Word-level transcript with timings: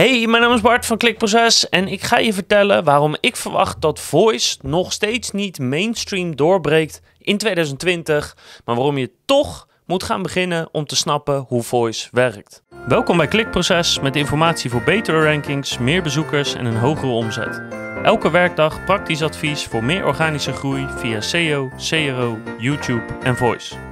Hey, 0.00 0.26
mijn 0.26 0.42
naam 0.42 0.52
is 0.52 0.60
Bart 0.60 0.86
van 0.86 0.96
Klikproces 0.96 1.68
en 1.68 1.88
ik 1.88 2.02
ga 2.02 2.18
je 2.18 2.32
vertellen 2.32 2.84
waarom 2.84 3.16
ik 3.20 3.36
verwacht 3.36 3.80
dat 3.80 4.00
voice 4.00 4.58
nog 4.62 4.92
steeds 4.92 5.30
niet 5.30 5.58
mainstream 5.58 6.36
doorbreekt 6.36 7.00
in 7.18 7.38
2020, 7.38 8.36
maar 8.64 8.74
waarom 8.74 8.98
je 8.98 9.10
toch 9.24 9.68
moet 9.86 10.02
gaan 10.02 10.22
beginnen 10.22 10.68
om 10.72 10.84
te 10.84 10.96
snappen 10.96 11.44
hoe 11.48 11.62
voice 11.62 12.08
werkt. 12.12 12.62
Welkom 12.86 13.16
bij 13.16 13.28
Klikproces 13.28 14.00
met 14.00 14.16
informatie 14.16 14.70
voor 14.70 14.82
betere 14.82 15.24
rankings, 15.24 15.78
meer 15.78 16.02
bezoekers 16.02 16.54
en 16.54 16.64
een 16.64 16.76
hogere 16.76 17.12
omzet. 17.12 17.62
Elke 18.02 18.30
werkdag 18.30 18.84
praktisch 18.84 19.22
advies 19.22 19.64
voor 19.64 19.84
meer 19.84 20.06
organische 20.06 20.52
groei 20.52 20.86
via 20.96 21.20
SEO, 21.20 21.70
CRO, 21.88 22.38
YouTube 22.58 23.04
en 23.22 23.36
voice. 23.36 23.89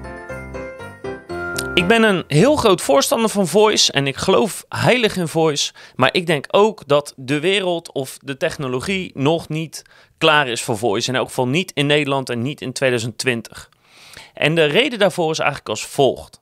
Ik 1.79 1.87
ben 1.87 2.03
een 2.03 2.25
heel 2.27 2.57
groot 2.57 2.81
voorstander 2.81 3.31
van 3.31 3.47
voice 3.47 3.93
en 3.93 4.07
ik 4.07 4.17
geloof 4.17 4.65
heilig 4.69 5.17
in 5.17 5.29
voice. 5.29 5.73
Maar 5.95 6.15
ik 6.15 6.27
denk 6.27 6.47
ook 6.51 6.83
dat 6.87 7.13
de 7.17 7.41
wereld 7.41 7.93
of 7.93 8.19
de 8.23 8.37
technologie 8.37 9.11
nog 9.15 9.49
niet 9.49 9.83
klaar 10.19 10.49
is 10.49 10.63
voor 10.63 10.79
voice. 10.79 11.09
In 11.09 11.17
elk 11.17 11.29
geval 11.29 11.49
niet 11.49 11.73
in 11.73 11.87
Nederland 11.87 12.31
en 12.31 12.43
niet 12.43 12.61
in 12.61 12.73
2020. 12.73 13.71
En 14.35 14.55
de 14.55 14.65
reden 14.65 14.99
daarvoor 14.99 15.31
is 15.31 15.39
eigenlijk 15.39 15.69
als 15.71 15.87
volgt. 15.87 16.41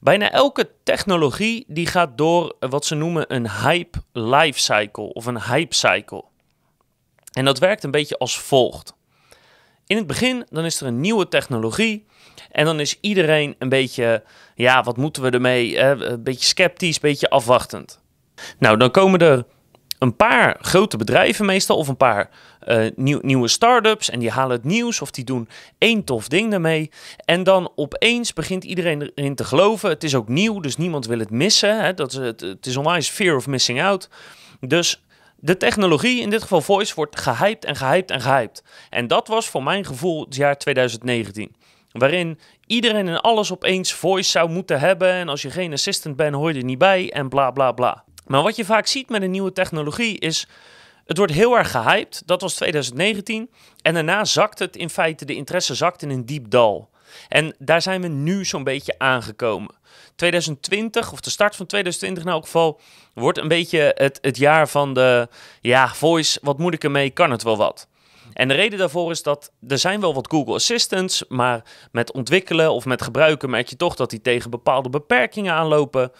Bijna 0.00 0.30
elke 0.30 0.70
technologie 0.84 1.64
die 1.68 1.86
gaat 1.86 2.18
door 2.18 2.56
wat 2.58 2.84
ze 2.84 2.94
noemen 2.94 3.34
een 3.34 3.50
hype 3.50 4.02
life 4.12 4.60
cycle 4.60 5.12
of 5.12 5.26
een 5.26 5.42
hype 5.42 5.74
cycle. 5.74 6.24
En 7.32 7.44
dat 7.44 7.58
werkt 7.58 7.84
een 7.84 7.90
beetje 7.90 8.18
als 8.18 8.38
volgt. 8.38 8.94
In 9.86 9.96
het 9.96 10.06
begin 10.06 10.46
dan 10.50 10.64
is 10.64 10.80
er 10.80 10.86
een 10.86 11.00
nieuwe 11.00 11.28
technologie 11.28 12.06
en 12.50 12.64
dan 12.64 12.80
is 12.80 12.98
iedereen 13.00 13.54
een 13.58 13.68
beetje, 13.68 14.22
ja, 14.54 14.82
wat 14.82 14.96
moeten 14.96 15.22
we 15.22 15.30
ermee? 15.30 15.78
Een 15.78 16.22
beetje 16.22 16.44
sceptisch, 16.44 16.94
een 16.94 17.00
beetje 17.00 17.30
afwachtend. 17.30 18.00
Nou, 18.58 18.76
dan 18.76 18.90
komen 18.90 19.20
er 19.20 19.44
een 19.98 20.16
paar 20.16 20.56
grote 20.60 20.96
bedrijven 20.96 21.46
meestal 21.46 21.76
of 21.76 21.88
een 21.88 21.96
paar 21.96 22.30
uh, 22.68 22.86
nieuw, 22.96 23.18
nieuwe 23.22 23.48
start-ups 23.48 24.10
en 24.10 24.18
die 24.18 24.30
halen 24.30 24.56
het 24.56 24.64
nieuws 24.64 25.00
of 25.00 25.10
die 25.10 25.24
doen 25.24 25.48
één 25.78 26.04
tof 26.04 26.28
ding 26.28 26.50
daarmee. 26.50 26.90
En 27.24 27.42
dan 27.42 27.72
opeens 27.76 28.32
begint 28.32 28.64
iedereen 28.64 29.12
erin 29.14 29.34
te 29.34 29.44
geloven. 29.44 29.88
Het 29.88 30.04
is 30.04 30.14
ook 30.14 30.28
nieuw, 30.28 30.60
dus 30.60 30.76
niemand 30.76 31.06
wil 31.06 31.18
het 31.18 31.30
missen. 31.30 31.82
Hè? 31.84 31.94
Dat 31.94 32.12
is, 32.12 32.18
het, 32.18 32.40
het 32.40 32.66
is 32.66 32.76
onwijs 32.76 33.08
fear 33.08 33.36
of 33.36 33.46
missing 33.46 33.82
out. 33.82 34.08
Dus 34.60 35.03
de 35.44 35.56
technologie, 35.56 36.20
in 36.20 36.30
dit 36.30 36.42
geval 36.42 36.60
voice, 36.60 36.94
wordt 36.94 37.20
gehyped 37.20 37.64
en 37.64 37.76
gehyped 37.76 38.10
en 38.10 38.20
gehyped. 38.20 38.62
En 38.90 39.06
dat 39.06 39.28
was 39.28 39.48
voor 39.48 39.62
mijn 39.62 39.84
gevoel 39.84 40.24
het 40.24 40.34
jaar 40.34 40.58
2019. 40.58 41.56
Waarin 41.92 42.38
iedereen 42.66 43.08
en 43.08 43.20
alles 43.20 43.52
opeens 43.52 43.92
voice 43.92 44.30
zou 44.30 44.50
moeten 44.50 44.80
hebben. 44.80 45.12
En 45.12 45.28
als 45.28 45.42
je 45.42 45.50
geen 45.50 45.72
assistant 45.72 46.16
bent, 46.16 46.34
hoor 46.34 46.52
je 46.52 46.58
er 46.58 46.64
niet 46.64 46.78
bij 46.78 47.10
en 47.12 47.28
bla 47.28 47.50
bla 47.50 47.72
bla. 47.72 48.04
Maar 48.26 48.42
wat 48.42 48.56
je 48.56 48.64
vaak 48.64 48.86
ziet 48.86 49.08
met 49.08 49.22
een 49.22 49.30
nieuwe 49.30 49.52
technologie 49.52 50.18
is. 50.18 50.46
Het 51.04 51.16
wordt 51.16 51.32
heel 51.32 51.56
erg 51.56 51.70
gehyped. 51.70 52.22
Dat 52.26 52.40
was 52.40 52.54
2019. 52.54 53.50
En 53.82 53.94
daarna 53.94 54.24
zakt 54.24 54.58
het 54.58 54.76
in 54.76 54.90
feite, 54.90 55.24
de 55.24 55.34
interesse 55.34 55.74
zakt 55.74 56.02
in 56.02 56.10
een 56.10 56.26
diep 56.26 56.50
dal. 56.50 56.88
En 57.28 57.54
daar 57.58 57.82
zijn 57.82 58.00
we 58.00 58.08
nu 58.08 58.44
zo'n 58.44 58.64
beetje 58.64 58.94
aangekomen. 58.98 59.74
2020, 60.16 61.12
of 61.12 61.20
de 61.20 61.30
start 61.30 61.56
van 61.56 61.66
2020 61.66 62.24
in 62.24 62.30
elk 62.30 62.44
geval, 62.44 62.80
wordt 63.14 63.38
een 63.38 63.48
beetje 63.48 63.92
het, 63.94 64.18
het 64.20 64.36
jaar 64.36 64.68
van 64.68 64.94
de, 64.94 65.28
ja, 65.60 65.94
voice, 65.94 66.38
wat 66.42 66.58
moet 66.58 66.74
ik 66.74 66.84
ermee, 66.84 67.10
kan 67.10 67.30
het 67.30 67.42
wel 67.42 67.56
wat. 67.56 67.88
En 68.32 68.48
de 68.48 68.54
reden 68.54 68.78
daarvoor 68.78 69.10
is 69.10 69.22
dat 69.22 69.52
er 69.68 69.78
zijn 69.78 70.00
wel 70.00 70.14
wat 70.14 70.30
Google 70.30 70.54
Assistants, 70.54 71.24
maar 71.28 71.62
met 71.92 72.12
ontwikkelen 72.12 72.72
of 72.72 72.84
met 72.84 73.02
gebruiken 73.02 73.50
merk 73.50 73.68
je 73.68 73.76
toch 73.76 73.96
dat 73.96 74.10
die 74.10 74.20
tegen 74.20 74.50
bepaalde 74.50 74.88
beperkingen 74.88 75.52
aanlopen. 75.52 76.12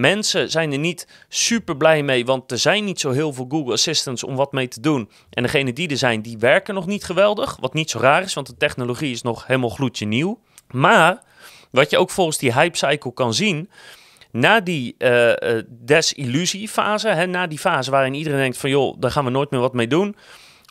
Mensen 0.00 0.50
zijn 0.50 0.72
er 0.72 0.78
niet 0.78 1.06
super 1.28 1.76
blij 1.76 2.02
mee, 2.02 2.24
want 2.24 2.50
er 2.50 2.58
zijn 2.58 2.84
niet 2.84 3.00
zo 3.00 3.10
heel 3.10 3.32
veel 3.32 3.46
Google 3.48 3.72
Assistants 3.72 4.24
om 4.24 4.36
wat 4.36 4.52
mee 4.52 4.68
te 4.68 4.80
doen. 4.80 5.10
En 5.30 5.42
degene 5.42 5.72
die 5.72 5.88
er 5.88 5.96
zijn, 5.96 6.22
die 6.22 6.38
werken 6.38 6.74
nog 6.74 6.86
niet 6.86 7.04
geweldig. 7.04 7.56
Wat 7.60 7.74
niet 7.74 7.90
zo 7.90 7.98
raar 7.98 8.22
is, 8.22 8.34
want 8.34 8.46
de 8.46 8.56
technologie 8.56 9.12
is 9.12 9.22
nog 9.22 9.46
helemaal 9.46 9.68
gloedje 9.68 10.06
nieuw. 10.06 10.40
Maar 10.70 11.22
wat 11.70 11.90
je 11.90 11.98
ook 11.98 12.10
volgens 12.10 12.38
die 12.38 12.52
hype 12.52 12.76
cycle 12.76 13.12
kan 13.12 13.34
zien, 13.34 13.70
na 14.30 14.60
die 14.60 14.94
uh, 14.98 15.32
desillusiefase, 15.68 17.26
na 17.26 17.46
die 17.46 17.58
fase 17.58 17.90
waarin 17.90 18.14
iedereen 18.14 18.38
denkt 18.38 18.58
van 18.58 18.70
joh, 18.70 18.96
daar 18.98 19.10
gaan 19.10 19.24
we 19.24 19.30
nooit 19.30 19.50
meer 19.50 19.60
wat 19.60 19.74
mee 19.74 19.86
doen, 19.86 20.16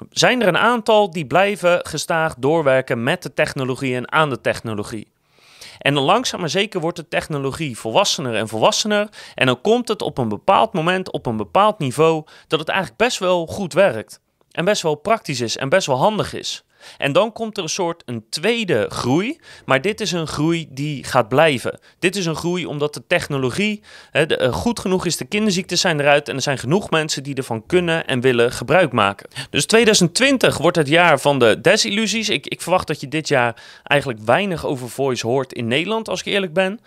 zijn 0.10 0.42
er 0.42 0.48
een 0.48 0.58
aantal 0.58 1.12
die 1.12 1.26
blijven 1.26 1.86
gestaag 1.86 2.36
doorwerken 2.38 3.04
met 3.04 3.24
de 3.24 3.34
technologie 3.34 3.96
en 3.96 4.12
aan 4.12 4.30
de 4.30 4.42
technologie. 4.42 5.08
En 5.80 5.94
dan 5.94 6.04
langzaam 6.04 6.40
maar 6.40 6.50
zeker 6.50 6.80
wordt 6.80 6.98
de 6.98 7.08
technologie 7.08 7.78
volwassener 7.78 8.36
en 8.36 8.48
volwassener. 8.48 9.10
En 9.36 9.46
dan 9.46 9.62
komt 9.62 9.88
het 9.88 10.02
op 10.02 10.18
een 10.18 10.30
bepaald 10.30 10.74
moment, 10.74 11.12
op 11.12 11.26
een 11.26 11.38
bepaald 11.38 11.80
niveau, 11.80 12.24
dat 12.48 12.60
het 12.60 12.70
eigenlijk 12.70 13.00
best 13.00 13.20
wel 13.20 13.46
goed 13.46 13.74
werkt. 13.74 14.22
En 14.52 14.66
best 14.66 14.82
wel 14.82 14.96
praktisch 14.96 15.42
is 15.42 15.58
en 15.58 15.70
best 15.70 15.88
wel 15.88 15.98
handig 15.98 16.34
is. 16.34 16.64
En 16.98 17.12
dan 17.12 17.34
komt 17.34 17.58
er 17.58 17.64
een 17.64 17.70
soort 17.70 18.04
een 18.06 18.26
tweede 18.30 18.86
groei, 18.90 19.40
maar 19.66 19.82
dit 19.82 20.02
is 20.02 20.12
een 20.12 20.28
groei 20.28 20.68
die 20.70 21.04
gaat 21.04 21.30
blijven. 21.30 21.80
Dit 22.00 22.16
is 22.16 22.26
een 22.26 22.36
groei 22.36 22.66
omdat 22.66 22.94
de 22.94 23.04
technologie 23.08 23.82
uh, 24.14 24.54
goed 24.54 24.80
genoeg 24.80 25.06
is, 25.06 25.18
de 25.18 25.26
kinderziektes 25.26 25.82
zijn 25.82 26.00
eruit 26.00 26.30
en 26.30 26.36
er 26.36 26.42
zijn 26.42 26.58
genoeg 26.58 26.90
mensen 26.90 27.24
die 27.24 27.36
ervan 27.36 27.66
kunnen 27.66 28.08
en 28.08 28.22
willen 28.22 28.52
gebruik 28.52 28.92
maken. 28.92 29.30
Dus 29.50 29.66
2020 29.66 30.58
wordt 30.58 30.78
het 30.78 30.88
jaar 30.88 31.20
van 31.20 31.40
de 31.40 31.62
desillusies. 31.62 32.30
Ik, 32.30 32.48
ik 32.48 32.62
verwacht 32.62 32.88
dat 32.88 33.02
je 33.02 33.08
dit 33.08 33.28
jaar 33.28 33.64
eigenlijk 33.84 34.20
weinig 34.26 34.66
over 34.66 34.90
voice 34.90 35.28
hoort 35.28 35.54
in 35.54 35.68
Nederland, 35.68 36.10
als 36.10 36.20
ik 36.20 36.26
eerlijk 36.26 36.54
ben. 36.54 36.80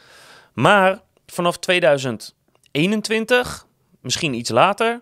Maar 0.52 1.00
vanaf 1.26 1.58
2021, 1.58 3.66
misschien 4.00 4.34
iets 4.34 4.50
later, 4.50 5.00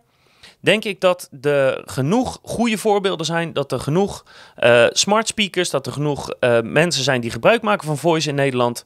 denk 0.60 0.84
ik 0.84 1.00
dat 1.00 1.28
er 1.40 1.82
genoeg 1.84 2.38
goede 2.42 2.78
voorbeelden 2.78 3.26
zijn. 3.26 3.52
Dat 3.52 3.72
er 3.72 3.80
genoeg 3.80 4.24
uh, 4.58 4.86
smart 4.90 5.28
speakers, 5.28 5.70
dat 5.70 5.86
er 5.86 5.92
genoeg 5.92 6.34
uh, 6.40 6.60
mensen 6.60 7.04
zijn 7.04 7.20
die 7.20 7.30
gebruik 7.30 7.62
maken 7.62 7.86
van 7.86 7.98
voice 7.98 8.28
in 8.28 8.34
Nederland. 8.34 8.84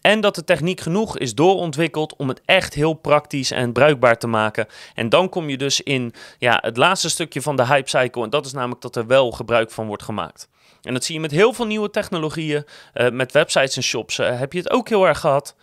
En 0.00 0.20
dat 0.20 0.34
de 0.34 0.44
techniek 0.44 0.80
genoeg 0.80 1.18
is 1.18 1.34
doorontwikkeld 1.34 2.16
om 2.16 2.28
het 2.28 2.40
echt 2.44 2.74
heel 2.74 2.92
praktisch 2.92 3.50
en 3.50 3.72
bruikbaar 3.72 4.18
te 4.18 4.26
maken. 4.26 4.66
En 4.94 5.08
dan 5.08 5.28
kom 5.28 5.48
je 5.48 5.56
dus 5.56 5.80
in 5.80 6.14
ja, 6.38 6.58
het 6.60 6.76
laatste 6.76 7.10
stukje 7.10 7.42
van 7.42 7.56
de 7.56 7.66
hype 7.66 7.88
cycle. 7.88 8.22
En 8.22 8.30
dat 8.30 8.46
is 8.46 8.52
namelijk 8.52 8.80
dat 8.80 8.96
er 8.96 9.06
wel 9.06 9.30
gebruik 9.30 9.70
van 9.70 9.86
wordt 9.86 10.02
gemaakt. 10.02 10.48
En 10.82 10.92
dat 10.92 11.04
zie 11.04 11.14
je 11.14 11.20
met 11.20 11.30
heel 11.30 11.52
veel 11.52 11.66
nieuwe 11.66 11.90
technologieën. 11.90 12.64
Uh, 12.94 13.10
met 13.10 13.32
websites 13.32 13.76
en 13.76 13.82
shops 13.82 14.16
heb 14.16 14.52
je 14.52 14.58
het 14.58 14.70
ook 14.70 14.88
heel 14.88 15.06
erg 15.06 15.20
gehad. 15.20 15.54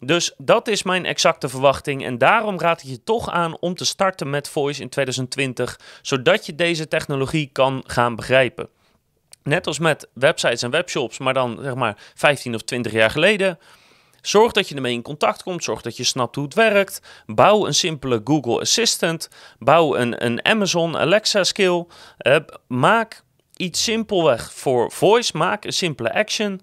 Dus 0.00 0.34
dat 0.38 0.68
is 0.68 0.82
mijn 0.82 1.04
exacte 1.04 1.48
verwachting. 1.48 2.04
En 2.04 2.18
daarom 2.18 2.60
raad 2.60 2.82
ik 2.82 2.88
je 2.88 3.04
toch 3.04 3.30
aan 3.30 3.58
om 3.58 3.74
te 3.74 3.84
starten 3.84 4.30
met 4.30 4.48
Voice 4.48 4.82
in 4.82 4.88
2020, 4.88 5.80
zodat 6.02 6.46
je 6.46 6.54
deze 6.54 6.88
technologie 6.88 7.50
kan 7.52 7.84
gaan 7.86 8.16
begrijpen. 8.16 8.68
Net 9.42 9.66
als 9.66 9.78
met 9.78 10.08
websites 10.12 10.62
en 10.62 10.70
webshops, 10.70 11.18
maar 11.18 11.34
dan 11.34 11.58
zeg 11.62 11.74
maar 11.74 11.96
15 12.14 12.54
of 12.54 12.62
20 12.62 12.92
jaar 12.92 13.10
geleden. 13.10 13.58
Zorg 14.26 14.52
dat 14.52 14.68
je 14.68 14.74
ermee 14.74 14.92
in 14.92 15.02
contact 15.02 15.42
komt. 15.42 15.64
Zorg 15.64 15.80
dat 15.82 15.96
je 15.96 16.04
snapt 16.04 16.34
hoe 16.34 16.44
het 16.44 16.54
werkt. 16.54 17.00
Bouw 17.26 17.66
een 17.66 17.74
simpele 17.74 18.20
Google 18.24 18.60
Assistant. 18.60 19.28
Bouw 19.58 19.96
een, 19.96 20.24
een 20.24 20.44
Amazon 20.44 20.96
Alexa 20.96 21.44
skill. 21.44 21.86
Uh, 22.26 22.36
maak 22.66 23.22
iets 23.56 23.82
simpelweg 23.82 24.52
voor 24.52 24.90
voice. 24.90 25.36
Maak 25.36 25.64
een 25.64 25.72
simpele 25.72 26.14
action 26.14 26.60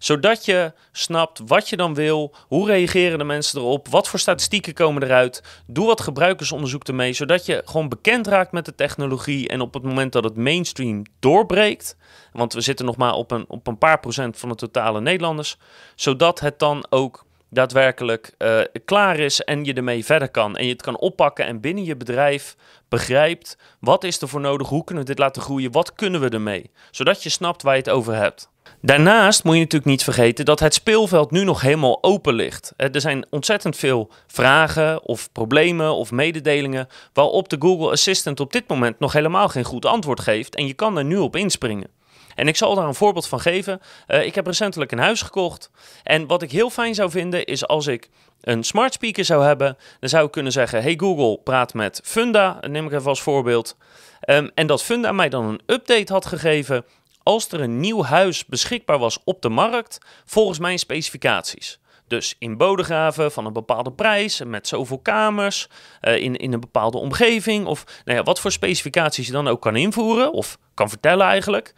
zodat 0.00 0.44
je 0.44 0.72
snapt 0.92 1.40
wat 1.46 1.68
je 1.68 1.76
dan 1.76 1.94
wil, 1.94 2.34
hoe 2.46 2.66
reageren 2.66 3.18
de 3.18 3.24
mensen 3.24 3.60
erop, 3.60 3.88
wat 3.88 4.08
voor 4.08 4.18
statistieken 4.18 4.74
komen 4.74 5.02
eruit. 5.02 5.42
Doe 5.66 5.86
wat 5.86 6.00
gebruikersonderzoek 6.00 6.84
ermee, 6.84 7.12
zodat 7.12 7.46
je 7.46 7.62
gewoon 7.64 7.88
bekend 7.88 8.26
raakt 8.26 8.52
met 8.52 8.64
de 8.64 8.74
technologie 8.74 9.48
en 9.48 9.60
op 9.60 9.74
het 9.74 9.82
moment 9.82 10.12
dat 10.12 10.24
het 10.24 10.36
mainstream 10.36 11.02
doorbreekt, 11.18 11.96
want 12.32 12.52
we 12.52 12.60
zitten 12.60 12.86
nog 12.86 12.96
maar 12.96 13.14
op 13.14 13.30
een, 13.30 13.44
op 13.48 13.66
een 13.66 13.78
paar 13.78 14.00
procent 14.00 14.38
van 14.38 14.48
de 14.48 14.54
totale 14.54 15.00
Nederlanders, 15.00 15.56
zodat 15.94 16.40
het 16.40 16.58
dan 16.58 16.86
ook 16.88 17.24
daadwerkelijk 17.50 18.34
uh, 18.38 18.60
klaar 18.84 19.18
is 19.18 19.40
en 19.40 19.64
je 19.64 19.74
ermee 19.74 20.04
verder 20.04 20.30
kan. 20.30 20.56
En 20.56 20.64
je 20.64 20.72
het 20.72 20.82
kan 20.82 20.98
oppakken 20.98 21.46
en 21.46 21.60
binnen 21.60 21.84
je 21.84 21.96
bedrijf 21.96 22.56
begrijpt 22.88 23.58
wat 23.80 24.04
is 24.04 24.20
er 24.20 24.28
voor 24.28 24.40
nodig, 24.40 24.68
hoe 24.68 24.84
kunnen 24.84 25.04
we 25.04 25.10
dit 25.10 25.18
laten 25.18 25.42
groeien, 25.42 25.72
wat 25.72 25.94
kunnen 25.94 26.20
we 26.20 26.28
ermee. 26.28 26.70
Zodat 26.90 27.22
je 27.22 27.28
snapt 27.28 27.62
waar 27.62 27.74
je 27.74 27.80
het 27.80 27.90
over 27.90 28.14
hebt. 28.14 28.49
Daarnaast 28.82 29.44
moet 29.44 29.54
je 29.54 29.60
natuurlijk 29.60 29.90
niet 29.90 30.04
vergeten 30.04 30.44
dat 30.44 30.60
het 30.60 30.74
speelveld 30.74 31.30
nu 31.30 31.44
nog 31.44 31.60
helemaal 31.60 32.02
open 32.02 32.34
ligt. 32.34 32.72
Er 32.76 33.00
zijn 33.00 33.26
ontzettend 33.30 33.76
veel 33.76 34.10
vragen 34.26 35.04
of 35.04 35.32
problemen 35.32 35.94
of 35.94 36.10
mededelingen 36.10 36.88
waarop 37.12 37.48
de 37.48 37.56
Google 37.58 37.90
Assistant 37.90 38.40
op 38.40 38.52
dit 38.52 38.68
moment 38.68 38.98
nog 38.98 39.12
helemaal 39.12 39.48
geen 39.48 39.64
goed 39.64 39.84
antwoord 39.84 40.20
geeft 40.20 40.54
en 40.54 40.66
je 40.66 40.74
kan 40.74 40.98
er 40.98 41.04
nu 41.04 41.16
op 41.16 41.36
inspringen. 41.36 41.90
En 42.34 42.48
ik 42.48 42.56
zal 42.56 42.74
daar 42.74 42.86
een 42.86 42.94
voorbeeld 42.94 43.26
van 43.26 43.40
geven. 43.40 43.80
Uh, 44.08 44.24
ik 44.24 44.34
heb 44.34 44.46
recentelijk 44.46 44.92
een 44.92 44.98
huis 44.98 45.22
gekocht. 45.22 45.70
En 46.02 46.26
wat 46.26 46.42
ik 46.42 46.50
heel 46.50 46.70
fijn 46.70 46.94
zou 46.94 47.10
vinden 47.10 47.44
is 47.44 47.66
als 47.66 47.86
ik 47.86 48.08
een 48.40 48.64
smart 48.64 48.92
speaker 48.92 49.24
zou 49.24 49.44
hebben. 49.44 49.76
Dan 50.00 50.08
zou 50.08 50.26
ik 50.26 50.30
kunnen 50.30 50.52
zeggen: 50.52 50.82
Hey 50.82 50.94
Google, 50.96 51.38
praat 51.44 51.74
met 51.74 52.00
Funda. 52.04 52.58
Neem 52.68 52.86
ik 52.86 52.92
even 52.92 53.08
als 53.08 53.22
voorbeeld. 53.22 53.76
Um, 54.26 54.50
en 54.54 54.66
dat 54.66 54.82
Funda 54.82 55.12
mij 55.12 55.28
dan 55.28 55.44
een 55.44 55.60
update 55.66 56.12
had 56.12 56.26
gegeven 56.26 56.84
als 57.30 57.48
er 57.52 57.60
een 57.60 57.80
nieuw 57.80 58.02
huis 58.02 58.46
beschikbaar 58.46 58.98
was 58.98 59.18
op 59.24 59.42
de 59.42 59.48
markt 59.48 59.98
volgens 60.24 60.58
mijn 60.58 60.78
specificaties. 60.78 61.78
Dus 62.06 62.34
in 62.38 62.56
Bodegraven 62.56 63.32
van 63.32 63.46
een 63.46 63.52
bepaalde 63.52 63.92
prijs, 63.92 64.42
met 64.44 64.68
zoveel 64.68 64.98
kamers, 64.98 65.68
uh, 66.02 66.16
in, 66.16 66.36
in 66.36 66.52
een 66.52 66.60
bepaalde 66.60 66.98
omgeving. 66.98 67.66
Of 67.66 67.84
nou 68.04 68.18
ja, 68.18 68.24
wat 68.24 68.40
voor 68.40 68.52
specificaties 68.52 69.26
je 69.26 69.32
dan 69.32 69.48
ook 69.48 69.60
kan 69.60 69.76
invoeren 69.76 70.32
of 70.32 70.58
kan 70.74 70.88
vertellen 70.88 71.26
eigenlijk 71.26 71.74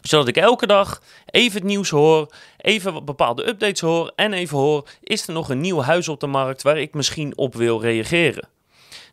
zodat 0.00 0.28
ik 0.28 0.36
elke 0.36 0.66
dag 0.66 1.02
even 1.26 1.58
het 1.58 1.68
nieuws 1.68 1.90
hoor, 1.90 2.34
even 2.56 3.04
bepaalde 3.04 3.48
updates 3.48 3.80
hoor 3.80 4.12
en 4.16 4.32
even 4.32 4.58
hoor, 4.58 4.88
is 5.00 5.26
er 5.26 5.32
nog 5.32 5.48
een 5.48 5.60
nieuw 5.60 5.80
huis 5.80 6.08
op 6.08 6.20
de 6.20 6.26
markt 6.26 6.62
waar 6.62 6.78
ik 6.78 6.94
misschien 6.94 7.36
op 7.36 7.54
wil 7.54 7.80
reageren. 7.80 8.48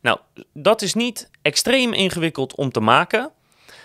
Nou, 0.02 0.20
dat 0.54 0.82
is 0.82 0.94
niet 0.94 1.30
extreem 1.42 1.94
ingewikkeld 1.94 2.56
om 2.56 2.72
te 2.72 2.80
maken. 2.80 3.32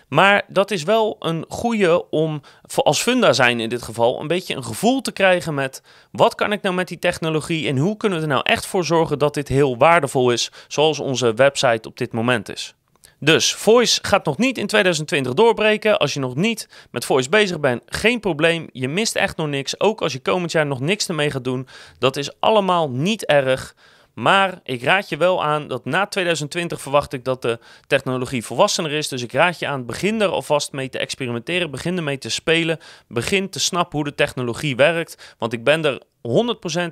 Maar 0.08 0.42
dat 0.48 0.70
is 0.70 0.82
wel 0.82 1.16
een 1.20 1.44
goede 1.48 2.10
om 2.10 2.42
als 2.74 3.02
funda 3.02 3.32
zijn 3.32 3.60
in 3.60 3.68
dit 3.68 3.82
geval 3.82 4.20
een 4.20 4.26
beetje 4.26 4.54
een 4.54 4.64
gevoel 4.64 5.00
te 5.00 5.12
krijgen 5.12 5.54
met 5.54 5.82
wat 6.10 6.34
kan 6.34 6.52
ik 6.52 6.62
nou 6.62 6.74
met 6.74 6.88
die 6.88 6.98
technologie 6.98 7.68
en 7.68 7.78
hoe 7.78 7.96
kunnen 7.96 8.18
we 8.18 8.24
er 8.24 8.30
nou 8.30 8.42
echt 8.44 8.66
voor 8.66 8.84
zorgen 8.84 9.18
dat 9.18 9.34
dit 9.34 9.48
heel 9.48 9.76
waardevol 9.76 10.30
is, 10.30 10.50
zoals 10.68 10.98
onze 10.98 11.34
website 11.34 11.88
op 11.88 11.96
dit 11.98 12.12
moment 12.12 12.48
is. 12.48 12.74
Dus 13.18 13.54
Voice 13.54 13.98
gaat 14.02 14.24
nog 14.24 14.38
niet 14.38 14.58
in 14.58 14.66
2020 14.66 15.34
doorbreken. 15.34 15.98
Als 15.98 16.14
je 16.14 16.20
nog 16.20 16.34
niet 16.34 16.68
met 16.90 17.04
Voice 17.04 17.28
bezig 17.28 17.60
bent, 17.60 17.82
geen 17.86 18.20
probleem. 18.20 18.68
Je 18.72 18.88
mist 18.88 19.16
echt 19.16 19.36
nog 19.36 19.46
niks. 19.46 19.80
Ook 19.80 20.02
als 20.02 20.12
je 20.12 20.18
komend 20.18 20.52
jaar 20.52 20.66
nog 20.66 20.80
niks 20.80 21.08
ermee 21.08 21.30
gaat 21.30 21.44
doen. 21.44 21.68
Dat 21.98 22.16
is 22.16 22.40
allemaal 22.40 22.90
niet 22.90 23.24
erg. 23.24 23.74
Maar 24.18 24.60
ik 24.62 24.82
raad 24.82 25.08
je 25.08 25.16
wel 25.16 25.44
aan 25.44 25.68
dat 25.68 25.84
na 25.84 26.06
2020 26.06 26.80
verwacht 26.80 27.12
ik 27.12 27.24
dat 27.24 27.42
de 27.42 27.58
technologie 27.86 28.44
volwassener 28.44 28.92
is. 28.92 29.08
Dus 29.08 29.22
ik 29.22 29.32
raad 29.32 29.58
je 29.58 29.66
aan, 29.66 29.86
begin 29.86 30.20
er 30.20 30.28
alvast 30.28 30.72
mee 30.72 30.88
te 30.88 30.98
experimenteren. 30.98 31.70
Begin 31.70 31.96
ermee 31.96 32.18
te 32.18 32.28
spelen. 32.28 32.78
Begin 33.08 33.50
te 33.50 33.60
snappen 33.60 33.98
hoe 33.98 34.08
de 34.08 34.14
technologie 34.14 34.76
werkt. 34.76 35.34
Want 35.38 35.52
ik 35.52 35.64
ben 35.64 35.84
er 35.84 36.02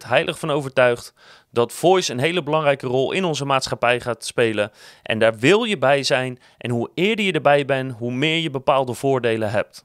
100% 0.04 0.06
heilig 0.06 0.38
van 0.38 0.50
overtuigd 0.50 1.14
dat 1.50 1.72
voice 1.72 2.12
een 2.12 2.18
hele 2.18 2.42
belangrijke 2.42 2.86
rol 2.86 3.12
in 3.12 3.24
onze 3.24 3.44
maatschappij 3.44 4.00
gaat 4.00 4.24
spelen. 4.24 4.70
En 5.02 5.18
daar 5.18 5.38
wil 5.38 5.64
je 5.64 5.78
bij 5.78 6.02
zijn. 6.02 6.38
En 6.58 6.70
hoe 6.70 6.90
eerder 6.94 7.24
je 7.24 7.32
erbij 7.32 7.64
bent, 7.64 7.92
hoe 7.92 8.12
meer 8.12 8.38
je 8.38 8.50
bepaalde 8.50 8.94
voordelen 8.94 9.50
hebt. 9.50 9.84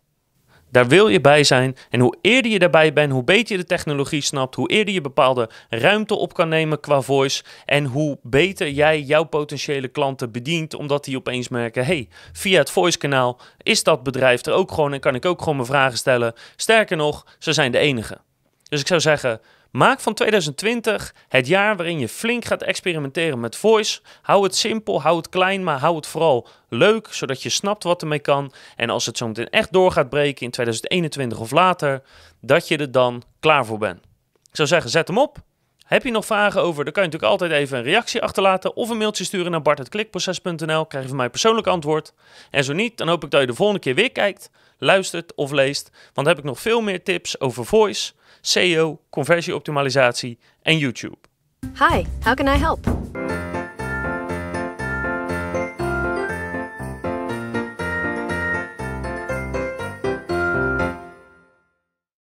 Daar 0.71 0.87
wil 0.87 1.07
je 1.07 1.21
bij 1.21 1.43
zijn. 1.43 1.75
En 1.89 1.99
hoe 1.99 2.17
eerder 2.21 2.51
je 2.51 2.59
daarbij 2.59 2.93
bent, 2.93 3.11
hoe 3.11 3.23
beter 3.23 3.55
je 3.55 3.61
de 3.61 3.67
technologie 3.67 4.21
snapt, 4.21 4.55
hoe 4.55 4.69
eerder 4.69 4.93
je 4.93 5.01
bepaalde 5.01 5.49
ruimte 5.69 6.15
op 6.15 6.33
kan 6.33 6.49
nemen 6.49 6.79
qua 6.79 7.01
voice. 7.01 7.43
En 7.65 7.85
hoe 7.85 8.17
beter 8.21 8.69
jij 8.69 9.01
jouw 9.01 9.23
potentiële 9.23 9.87
klanten 9.87 10.31
bedient, 10.31 10.73
omdat 10.73 11.03
die 11.03 11.17
opeens 11.17 11.47
merken: 11.47 11.85
hey, 11.85 12.07
via 12.33 12.59
het 12.59 12.71
voice 12.71 12.97
kanaal 12.97 13.39
is 13.63 13.83
dat 13.83 14.03
bedrijf 14.03 14.45
er 14.45 14.53
ook 14.53 14.71
gewoon 14.71 14.93
en 14.93 14.99
kan 14.99 15.15
ik 15.15 15.25
ook 15.25 15.39
gewoon 15.39 15.55
mijn 15.55 15.67
vragen 15.67 15.97
stellen. 15.97 16.33
Sterker 16.55 16.97
nog, 16.97 17.25
ze 17.39 17.53
zijn 17.53 17.71
de 17.71 17.77
enige. 17.77 18.17
Dus 18.69 18.79
ik 18.79 18.87
zou 18.87 18.99
zeggen, 18.99 19.41
maak 19.71 19.99
van 19.99 20.13
2020 20.13 21.13
het 21.27 21.47
jaar 21.47 21.75
waarin 21.75 21.99
je 21.99 22.09
flink 22.09 22.45
gaat 22.45 22.61
experimenteren 22.61 23.39
met 23.39 23.55
voice. 23.55 24.01
Hou 24.21 24.43
het 24.43 24.55
simpel, 24.55 25.01
hou 25.01 25.17
het 25.17 25.29
klein, 25.29 25.63
maar 25.63 25.79
hou 25.79 25.95
het 25.95 26.07
vooral 26.07 26.47
leuk, 26.69 27.07
zodat 27.13 27.43
je 27.43 27.49
snapt 27.49 27.83
wat 27.83 28.01
ermee 28.01 28.19
kan. 28.19 28.53
En 28.75 28.89
als 28.89 29.05
het 29.05 29.17
zo 29.17 29.27
meteen 29.27 29.49
echt 29.49 29.71
door 29.71 29.91
gaat 29.91 30.09
breken 30.09 30.45
in 30.45 30.51
2021 30.51 31.39
of 31.39 31.51
later, 31.51 32.01
dat 32.41 32.67
je 32.67 32.77
er 32.77 32.91
dan 32.91 33.23
klaar 33.39 33.65
voor 33.65 33.77
bent. 33.77 33.99
Ik 34.49 34.55
zou 34.55 34.67
zeggen, 34.67 34.89
zet 34.89 35.07
hem 35.07 35.17
op. 35.17 35.37
Heb 35.89 36.03
je 36.03 36.11
nog 36.11 36.25
vragen 36.25 36.61
over, 36.61 36.83
dan 36.83 36.93
kan 36.93 37.03
je 37.03 37.09
natuurlijk 37.09 37.41
altijd 37.41 37.61
even 37.61 37.77
een 37.77 37.83
reactie 37.83 38.21
achterlaten 38.21 38.75
of 38.75 38.89
een 38.89 38.97
mailtje 38.97 39.23
sturen 39.23 39.51
naar 39.51 39.61
bart.klikproces.nl. 39.61 40.85
Krijg 40.85 41.03
je 41.03 41.09
van 41.09 41.17
mij 41.17 41.29
persoonlijk 41.29 41.67
antwoord. 41.67 42.13
En 42.51 42.63
zo 42.63 42.73
niet, 42.73 42.97
dan 42.97 43.07
hoop 43.07 43.23
ik 43.23 43.31
dat 43.31 43.41
je 43.41 43.47
de 43.47 43.53
volgende 43.53 43.81
keer 43.81 43.95
weer 43.95 44.11
kijkt, 44.11 44.49
luistert 44.77 45.35
of 45.35 45.51
leest. 45.51 45.89
Want 45.91 46.13
dan 46.13 46.27
heb 46.27 46.37
ik 46.37 46.43
nog 46.43 46.59
veel 46.59 46.81
meer 46.81 47.03
tips 47.03 47.39
over 47.39 47.65
voice, 47.65 48.13
SEO, 48.41 48.99
conversieoptimalisatie 49.09 50.39
en 50.61 50.77
YouTube. 50.77 51.17
Hi, 51.61 52.03
how 52.23 52.33
can 52.33 52.47
I 52.47 52.57
help? 52.57 53.08